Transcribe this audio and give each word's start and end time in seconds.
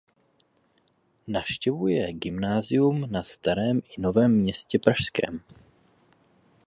Navštěvuje 1.27 2.13
gymnázium 2.13 3.11
na 3.11 3.23
Starém 3.23 3.81
i 3.97 4.01
Novém 4.01 4.35
Městě 4.39 4.79
pražském. 4.79 5.39